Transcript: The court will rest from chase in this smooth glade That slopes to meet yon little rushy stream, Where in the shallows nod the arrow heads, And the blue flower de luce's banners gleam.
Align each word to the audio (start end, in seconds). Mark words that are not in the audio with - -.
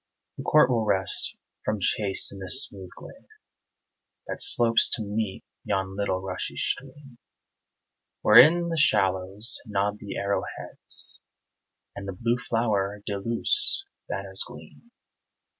The 0.37 0.43
court 0.43 0.71
will 0.71 0.83
rest 0.83 1.37
from 1.63 1.79
chase 1.79 2.31
in 2.31 2.39
this 2.39 2.65
smooth 2.65 2.89
glade 2.97 3.27
That 4.25 4.41
slopes 4.41 4.89
to 4.95 5.03
meet 5.03 5.43
yon 5.63 5.95
little 5.95 6.21
rushy 6.23 6.57
stream, 6.57 7.19
Where 8.23 8.43
in 8.43 8.69
the 8.69 8.77
shallows 8.77 9.59
nod 9.67 9.99
the 9.99 10.17
arrow 10.17 10.41
heads, 10.57 11.21
And 11.95 12.07
the 12.07 12.17
blue 12.19 12.39
flower 12.39 13.03
de 13.05 13.19
luce's 13.19 13.85
banners 14.09 14.43
gleam. 14.43 14.89